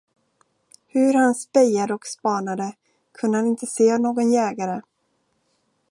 Hur 0.87 1.13
han 1.13 1.35
spejade 1.35 1.93
och 1.93 2.05
spanade, 2.05 2.73
kunde 3.11 3.37
han 3.37 3.47
inte 3.47 3.65
se 3.65 3.97
någon 3.97 4.31
jägare. 4.31 4.81